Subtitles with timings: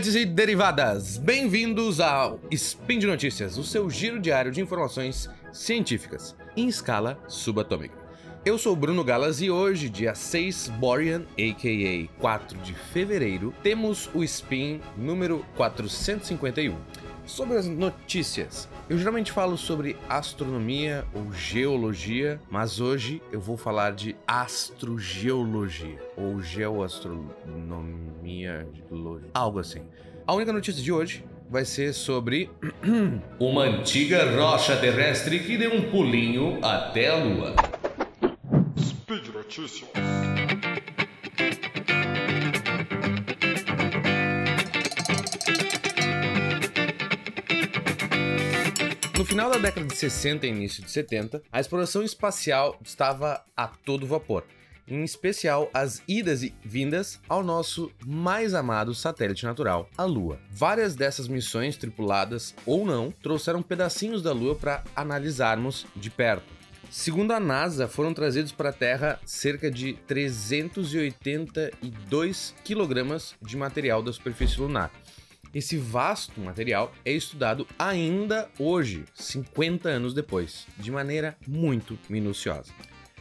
[0.00, 6.34] derivantes e derivadas, bem-vindos ao Spin de Notícias, o seu giro diário de informações científicas
[6.56, 7.94] em escala subatômica.
[8.42, 14.24] Eu sou Bruno Galas e hoje, dia 6 Borean, aka 4 de fevereiro, temos o
[14.24, 16.76] Spin número 451.
[17.30, 23.92] Sobre as notícias, eu geralmente falo sobre astronomia ou geologia, mas hoje eu vou falar
[23.92, 28.66] de astrogeologia ou geoastronomia,
[29.32, 29.82] algo assim.
[30.26, 32.50] A única notícia de hoje vai ser sobre
[33.38, 37.54] uma antiga rocha terrestre que deu um pulinho até a Lua.
[38.76, 39.88] Speed Notícias.
[49.30, 54.04] Final da década de 60 e início de 70, a exploração espacial estava a todo
[54.04, 54.42] vapor,
[54.88, 60.40] em especial as idas e vindas ao nosso mais amado satélite natural, a Lua.
[60.50, 66.52] Várias dessas missões, tripuladas ou não, trouxeram pedacinhos da Lua para analisarmos de perto.
[66.90, 74.12] Segundo a NASA, foram trazidos para a Terra cerca de 382 quilogramas de material da
[74.12, 74.90] superfície lunar.
[75.52, 82.72] Esse vasto material é estudado ainda hoje, 50 anos depois, de maneira muito minuciosa.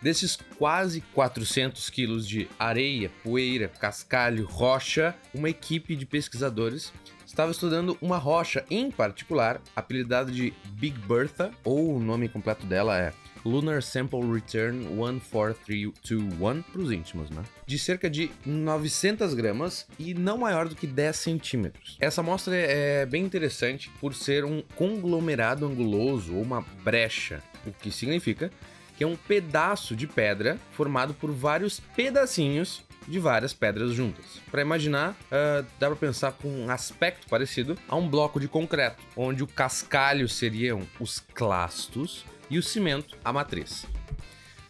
[0.00, 6.92] Desses quase 400 quilos de areia, poeira, cascalho, rocha, uma equipe de pesquisadores
[7.26, 12.98] estava estudando uma rocha em particular, apelidada de Big Bertha, ou o nome completo dela
[12.98, 13.12] é
[13.44, 17.42] Lunar Sample Return 14321 para os íntimos, né?
[17.66, 21.96] De cerca de 900 gramas e não maior do que 10 centímetros.
[22.00, 27.90] Essa amostra é bem interessante por ser um conglomerado anguloso ou uma brecha, o que
[27.90, 28.50] significa
[28.96, 34.40] que é um pedaço de pedra formado por vários pedacinhos de várias pedras juntas.
[34.50, 39.02] Para imaginar, uh, dá para pensar com um aspecto parecido a um bloco de concreto,
[39.16, 43.86] onde o cascalho seriam os clastos e o cimento a matriz.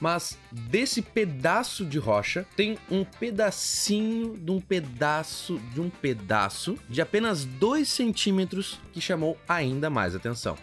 [0.00, 7.00] Mas desse pedaço de rocha tem um pedacinho de um pedaço de um pedaço de
[7.00, 10.56] apenas 2 centímetros que chamou ainda mais atenção.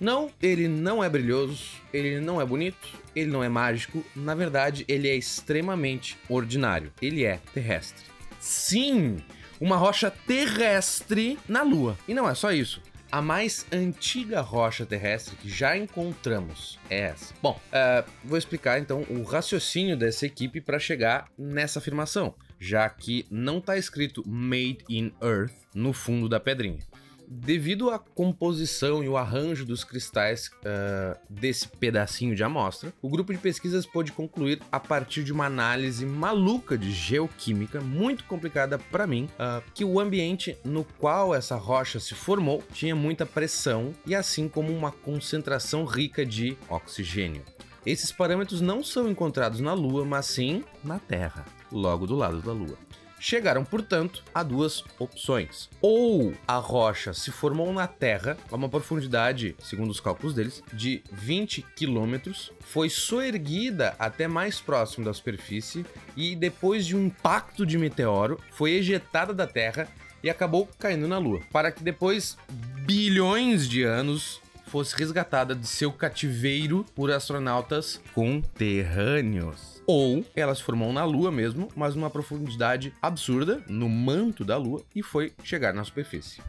[0.00, 1.62] Não, ele não é brilhoso,
[1.92, 6.92] ele não é bonito, ele não é mágico, na verdade, ele é extremamente ordinário.
[7.00, 8.04] Ele é terrestre.
[8.40, 9.18] Sim,
[9.60, 11.96] uma rocha terrestre na Lua.
[12.08, 12.82] E não é só isso.
[13.12, 17.34] A mais antiga rocha terrestre que já encontramos é essa.
[17.42, 23.26] Bom, uh, vou explicar então o raciocínio dessa equipe para chegar nessa afirmação, já que
[23.30, 26.78] não está escrito Made in Earth no fundo da pedrinha.
[27.34, 33.32] Devido à composição e o arranjo dos cristais uh, desse pedacinho de amostra, o grupo
[33.32, 39.06] de pesquisas pôde concluir a partir de uma análise maluca de geoquímica, muito complicada para
[39.06, 44.14] mim, uh, que o ambiente no qual essa rocha se formou tinha muita pressão e
[44.14, 47.42] assim como uma concentração rica de oxigênio.
[47.86, 52.52] Esses parâmetros não são encontrados na Lua, mas sim na Terra, logo do lado da
[52.52, 52.76] Lua.
[53.24, 55.70] Chegaram, portanto, a duas opções.
[55.80, 61.04] Ou a rocha se formou na Terra a uma profundidade, segundo os cálculos deles, de
[61.12, 67.78] 20 quilômetros, foi soerguida até mais próximo da superfície e, depois de um impacto de
[67.78, 69.86] meteoro, foi ejetada da Terra
[70.20, 72.36] e acabou caindo na Lua, para que depois,
[72.84, 74.41] bilhões de anos,
[74.72, 79.82] fosse resgatada de seu cativeiro por astronautas conterrâneos.
[79.86, 84.82] Ou ela se formou na Lua mesmo, mas numa profundidade absurda, no manto da Lua,
[84.96, 86.40] e foi chegar na superfície.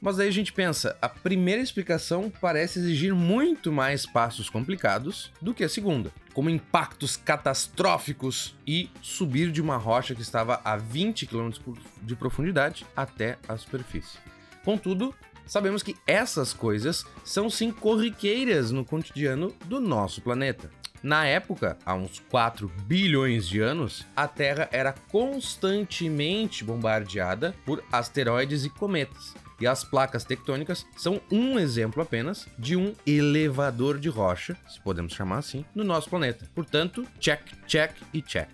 [0.00, 5.52] Mas aí a gente pensa, a primeira explicação parece exigir muito mais passos complicados do
[5.52, 11.26] que a segunda, como impactos catastróficos e subir de uma rocha que estava a 20
[11.26, 11.50] km
[12.00, 14.16] de profundidade até a superfície.
[14.64, 15.14] Contudo,
[15.48, 20.70] sabemos que essas coisas são sim corriqueiras no cotidiano do nosso planeta.
[21.02, 28.64] Na época, há uns 4 bilhões de anos, a Terra era constantemente bombardeada por asteroides
[28.64, 29.34] e cometas.
[29.60, 35.12] E as placas tectônicas são um exemplo apenas de um elevador de rocha, se podemos
[35.12, 36.48] chamar assim, no nosso planeta.
[36.54, 38.48] Portanto, check, check e check.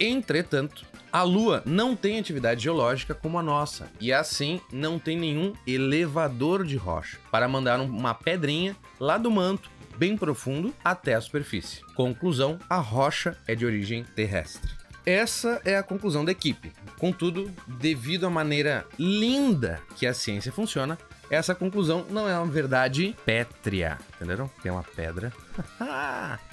[0.00, 5.52] Entretanto, a Lua não tem atividade geológica como a nossa, e assim não tem nenhum
[5.66, 11.82] elevador de rocha para mandar uma pedrinha lá do manto bem profundo até a superfície.
[11.94, 14.70] Conclusão: a rocha é de origem terrestre.
[15.04, 16.72] Essa é a conclusão da equipe.
[16.98, 20.98] Contudo, devido à maneira linda que a ciência funciona,
[21.30, 23.98] essa conclusão não é uma verdade pétrea.
[24.16, 24.50] Entenderam?
[24.62, 25.32] Tem uma pedra.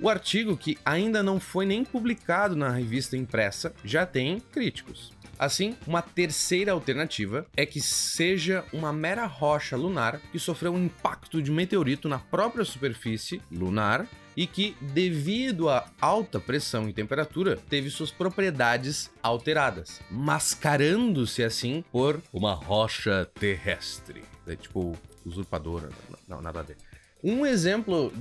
[0.00, 5.12] o artigo, que ainda não foi nem publicado na revista impressa, já tem críticos.
[5.38, 11.40] Assim, uma terceira alternativa é que seja uma mera rocha lunar que sofreu um impacto
[11.40, 14.06] de meteorito na própria superfície lunar
[14.36, 22.22] e que, devido à alta pressão e temperatura, teve suas propriedades alteradas, mascarando-se assim por
[22.32, 24.22] uma rocha terrestre.
[24.46, 24.94] É tipo
[25.24, 25.88] usurpadora,
[26.28, 26.76] não, nada a ver.
[27.22, 28.12] Um exemplo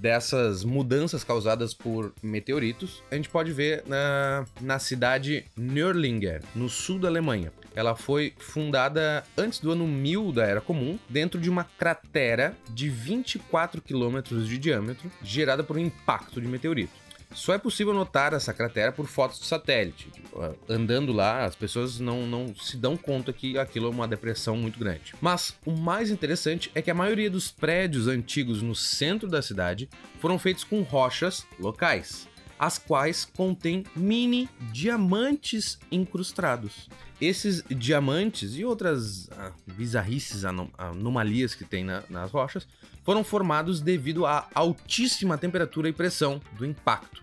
[0.00, 6.98] dessas mudanças causadas por meteoritos a gente pode ver na, na cidade Nürlinger, no sul
[6.98, 7.52] da Alemanha.
[7.74, 12.88] Ela foi fundada antes do ano 1000 da Era Comum, dentro de uma cratera de
[12.88, 17.03] 24 quilômetros de diâmetro, gerada por um impacto de meteorito.
[17.34, 20.08] Só é possível notar essa cratera por fotos de satélite.
[20.68, 24.78] Andando lá, as pessoas não, não se dão conta que aquilo é uma depressão muito
[24.78, 25.14] grande.
[25.20, 29.88] Mas o mais interessante é que a maioria dos prédios antigos no centro da cidade
[30.20, 32.28] foram feitos com rochas locais,
[32.58, 36.88] as quais contêm mini diamantes incrustados.
[37.20, 42.66] Esses diamantes e outras ah, bizarrices, anom anomalias que tem na, nas rochas
[43.04, 47.22] foram formados devido à altíssima temperatura e pressão do impacto.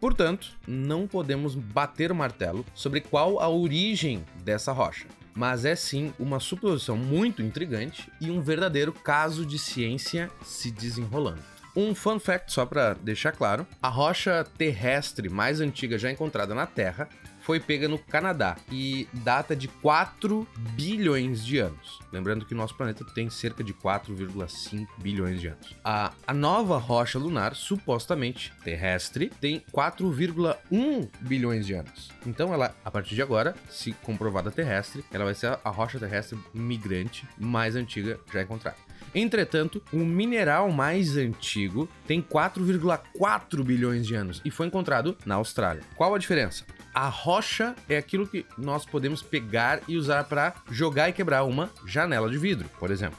[0.00, 6.12] Portanto, não podemos bater o martelo sobre qual a origem dessa rocha, mas é sim
[6.18, 11.42] uma suposição muito intrigante e um verdadeiro caso de ciência se desenrolando.
[11.74, 16.66] Um fun fact só para deixar claro: a rocha terrestre mais antiga já encontrada na
[16.66, 17.08] Terra
[17.42, 20.46] foi pega no Canadá e data de 4
[20.76, 21.98] bilhões de anos.
[22.12, 25.74] Lembrando que o nosso planeta tem cerca de 4,5 bilhões de anos.
[25.84, 32.10] A, a nova rocha lunar, supostamente terrestre, tem 4,1 bilhões de anos.
[32.24, 35.98] Então, ela, a partir de agora, se comprovada terrestre, ela vai ser a, a rocha
[35.98, 38.76] terrestre migrante mais antiga já encontrada.
[39.14, 45.82] Entretanto, o mineral mais antigo tem 4,4 bilhões de anos e foi encontrado na Austrália.
[45.96, 46.64] Qual a diferença?
[46.94, 51.70] A rocha é aquilo que nós podemos pegar e usar para jogar e quebrar uma
[51.86, 53.18] janela de vidro, por exemplo.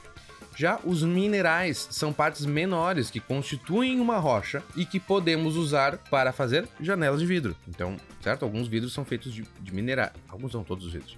[0.56, 6.32] Já os minerais são partes menores que constituem uma rocha e que podemos usar para
[6.32, 7.56] fazer janelas de vidro.
[7.68, 8.46] Então, certo?
[8.46, 10.12] Alguns vidros são feitos de, de minerais.
[10.30, 11.18] Alguns são todos os vidros.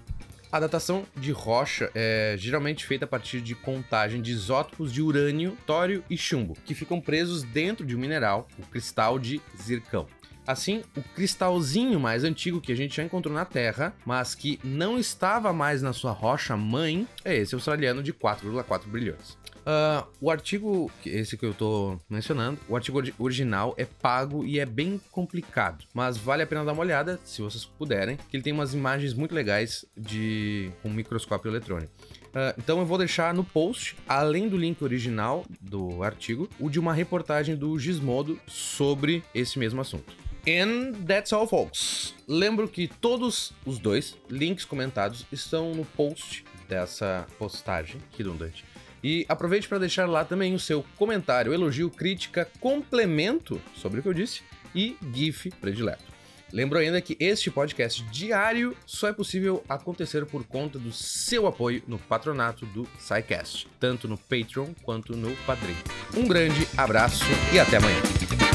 [0.56, 5.54] A datação de rocha é geralmente feita a partir de contagem de isótopos de urânio,
[5.66, 10.06] tório e chumbo, que ficam presos dentro de um mineral, o cristal de zircão.
[10.46, 14.98] Assim, o cristalzinho mais antigo que a gente já encontrou na Terra, mas que não
[14.98, 19.36] estava mais na sua rocha mãe, é esse australiano de 4,4 bilhões.
[19.66, 24.64] Uh, o artigo, esse que eu tô mencionando, o artigo original é pago e é
[24.64, 28.52] bem complicado, mas vale a pena dar uma olhada, se vocês puderem, que ele tem
[28.52, 31.90] umas imagens muito legais de um microscópio eletrônico.
[32.36, 36.78] Uh, então eu vou deixar no post, além do link original do artigo, o de
[36.78, 40.12] uma reportagem do Gizmodo sobre esse mesmo assunto.
[40.46, 42.14] And that's all, folks.
[42.28, 48.66] Lembro que todos os dois links comentados estão no post dessa postagem, redundante.
[49.02, 54.08] E aproveite para deixar lá também o seu comentário, elogio, crítica, complemento sobre o que
[54.10, 54.42] eu disse
[54.74, 56.15] e GIF predileto.
[56.52, 61.82] Lembro ainda que este podcast diário só é possível acontecer por conta do seu apoio
[61.86, 65.76] no patronato do SciCast, tanto no Patreon quanto no Padrim.
[66.16, 68.45] Um grande abraço e até amanhã.